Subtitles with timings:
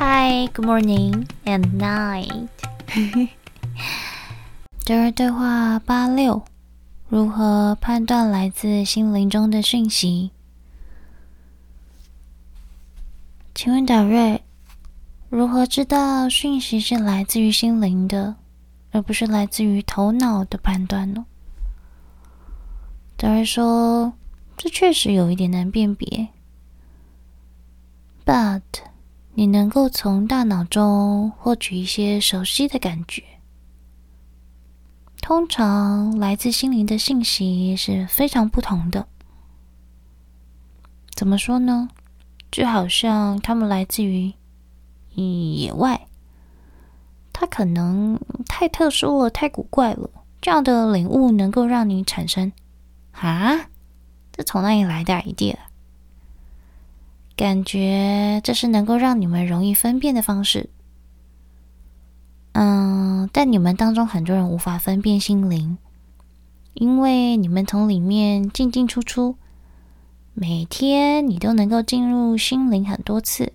[0.00, 2.46] Hi, good morning and night。
[4.84, 6.44] 德瑞对话八六：
[7.08, 10.30] 如何判断来自心灵中的讯息？
[13.56, 14.40] 请问达瑞，
[15.30, 18.36] 如何知道讯息是来自于心灵的，
[18.92, 21.26] 而不是来自于头脑的判断呢？
[23.16, 24.12] 达瑞说
[24.56, 26.28] ：“这确实有一点难辨别
[28.24, 28.62] ，but……
[29.38, 33.22] 你能够从大脑中获取一些熟悉的感觉。
[35.20, 39.06] 通常来自心灵的信息是非常不同的。
[41.14, 41.88] 怎么说呢？
[42.50, 44.34] 就好像他们来自于
[45.14, 46.08] 野外，
[47.32, 48.18] 它可能
[48.48, 50.10] 太特殊了，太古怪了。
[50.40, 52.52] 这样的领悟能够让你产生
[53.14, 53.68] “啊，
[54.32, 55.54] 这从哪里来的 idea？”
[57.38, 60.70] 感觉这是能够让你们容易分辨的方式。
[62.50, 65.78] 嗯，但你们当中很多人无法分辨心灵，
[66.74, 69.36] 因为你们从里面进进出出，
[70.34, 73.52] 每天你都能够进入心灵很多次，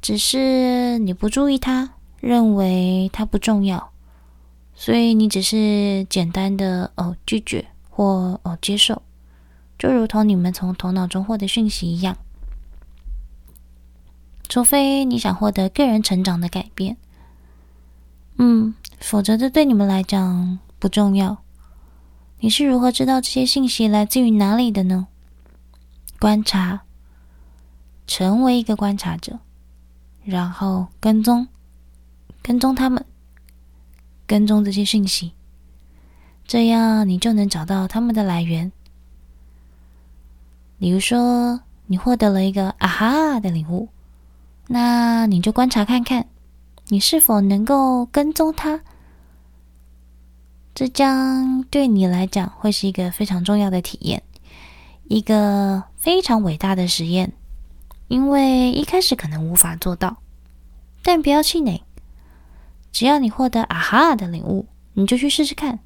[0.00, 3.90] 只是你不注意它，认为它不重要，
[4.74, 9.02] 所以你只是简单的哦拒绝或哦接受，
[9.78, 12.16] 就如同你们从头脑中获得讯息一样。
[14.48, 16.96] 除非你想获得个人成长的改变，
[18.38, 21.38] 嗯，否则这对你们来讲不重要。
[22.40, 25.08] 你是如何知道这些信息来自于哪里的呢？
[26.20, 26.82] 观察，
[28.06, 29.38] 成为一个观察者，
[30.22, 31.48] 然后跟踪，
[32.42, 33.04] 跟踪他们，
[34.26, 35.32] 跟踪这些讯息，
[36.46, 38.70] 这样你就能找到他们的来源。
[40.78, 43.88] 比如说，你获得了一个“啊哈”的领悟。
[44.68, 46.26] 那你就观察看看，
[46.88, 48.80] 你是否能够跟踪它。
[50.74, 54.22] 这将对你来讲会是一个非常重要的体验，
[55.04, 57.32] 一个非常伟大的实验。
[58.08, 60.18] 因为一开始可能无法做到，
[61.02, 61.82] 但不要气馁。
[62.92, 65.78] 只要你获得“啊哈”的领悟，你就去试试看。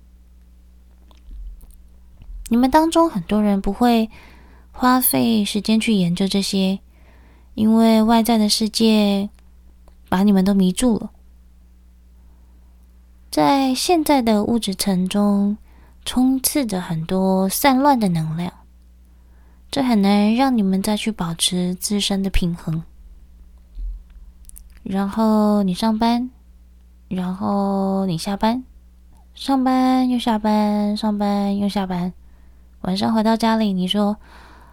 [2.49, 4.11] 你们当中很多人不会
[4.73, 6.81] 花费时间去研究这些。
[7.55, 9.29] 因为外在的世界
[10.09, 11.11] 把你们都迷住了，
[13.31, 15.59] 在现在的物质层中
[16.05, 18.53] 充斥着很多散乱的能量，
[19.71, 22.83] 这很难让你们再去保持自身的平衡。
[24.83, 26.31] 然后你上班，
[27.09, 28.65] 然后你下班，
[29.35, 32.13] 上班又下班，上班又下班，
[32.81, 34.17] 晚上回到家里，你说：“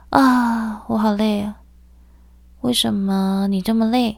[0.10, 1.58] 啊，我好累啊。”
[2.68, 4.18] 为什么你这么累？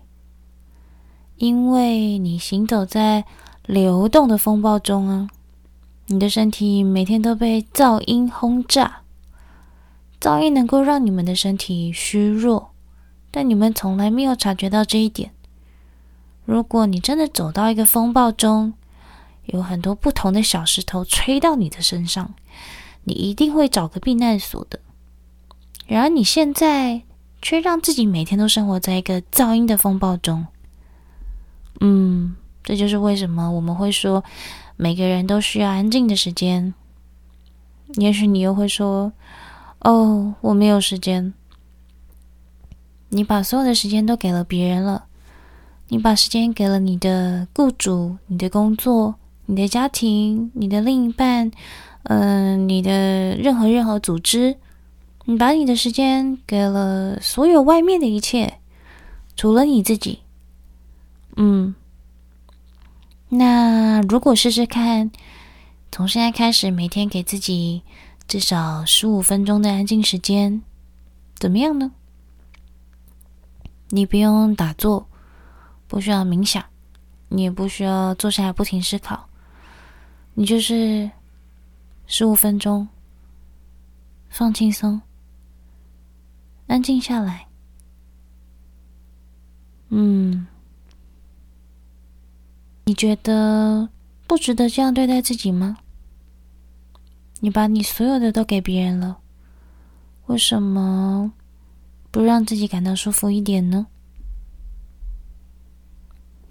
[1.37, 3.23] 因为你行走在
[3.67, 5.29] 流动的风暴中啊！
[6.07, 9.01] 你的身体每天都被噪音轰炸，
[10.19, 12.71] 噪音能够让你们的身体虚弱，
[13.29, 15.29] 但你们从来没有察觉到这一点。
[16.43, 18.73] 如果你真的走到一个风暴中，
[19.45, 22.33] 有很多不同的小石头吹到你的身上，
[23.03, 24.79] 你一定会找个避难所的。
[25.85, 27.03] 然而你现在，
[27.41, 30.45] 却让自己每天都生活在一个噪音的风暴中。
[31.79, 34.23] 嗯，这就是为什么我们会说
[34.75, 36.73] 每个人都需要安静的时间。
[37.95, 39.11] 也许你又会说
[39.81, 41.33] ：“哦，我没有时间。”
[43.09, 45.06] 你把所有的时间都给了别人了，
[45.88, 49.16] 你把时间给了你的雇主、你的工作、
[49.47, 51.50] 你的家庭、你的另一半，
[52.03, 54.57] 嗯、你的任何任何组织。
[55.29, 58.59] 你把你的时间给了所有外面的一切，
[59.35, 60.22] 除了你自己。
[61.35, 61.75] 嗯，
[63.29, 65.12] 那如果试试看，
[65.91, 67.84] 从现在开始每天给自己
[68.28, 70.63] 至少十五分钟的安静时间，
[71.35, 71.91] 怎么样呢？
[73.89, 75.07] 你不用打坐，
[75.88, 76.65] 不需要冥想，
[77.27, 79.30] 你也不需要坐下来不停思考，
[80.33, 81.12] 你就是
[82.07, 82.88] 十五分钟，
[84.27, 85.00] 放轻松。
[86.69, 87.48] 安静下来。
[89.89, 90.45] 嗯，
[92.86, 93.89] 你觉得
[94.27, 95.80] 不值得这样对待自己吗？
[97.39, 99.18] 你把你所有的都给别人了，
[100.27, 101.33] 为什么
[102.12, 103.88] 不让自己感到舒服一点呢？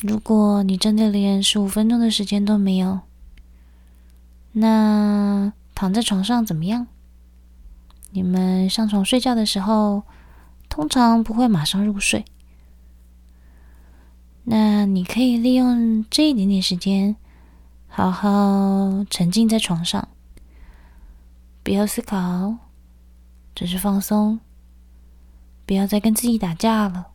[0.01, 3.01] 如果你真的连十五分钟的时间都没有，
[4.53, 6.89] 那躺在床上怎么样？
[8.11, 10.03] 你们上床睡觉的时候，
[10.69, 12.25] 通常不会马上入睡。
[14.45, 17.17] 那你可以利用这一点点时间，
[17.87, 20.09] 好好沉浸在床上，
[21.63, 22.57] 不要思考，
[23.55, 24.41] 只是放松，
[25.67, 27.09] 不要再跟自己打架了，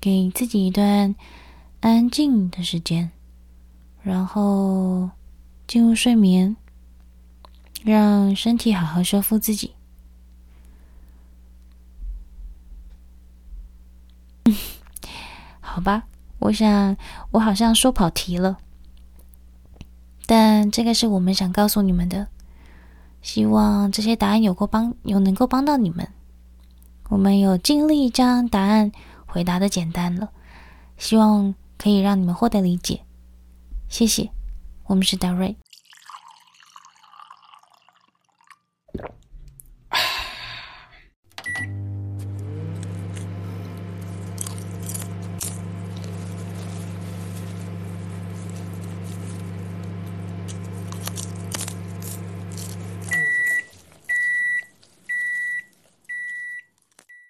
[0.00, 1.14] 给自己一段
[1.80, 3.10] 安静的时间，
[4.02, 5.10] 然后
[5.66, 6.56] 进入睡眠，
[7.84, 9.74] 让身体好好修复自己。
[15.60, 16.04] 好吧，
[16.38, 16.96] 我想
[17.32, 18.58] 我好像说跑题了，
[20.26, 22.28] 但这个是我们想告诉你们的，
[23.22, 26.08] 希望这些答案有够帮，有能够帮到你们。
[27.10, 28.90] 我们有尽力将答案
[29.26, 30.30] 回答的简单了，
[30.96, 33.02] 希望可以让你们获得理解。
[33.88, 34.30] 谢谢，
[34.86, 35.56] 我们是达瑞。